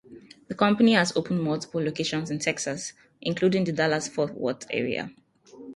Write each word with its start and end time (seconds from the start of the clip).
The 0.47 0.55
company 0.55 0.93
has 0.93 1.15
opened 1.15 1.43
multiple 1.43 1.79
locations 1.79 2.31
in 2.31 2.39
Texas, 2.39 2.93
including 3.21 3.65
the 3.65 3.71
Dallas-Fort 3.71 4.33
Worth 4.33 4.65
area. 4.71 5.11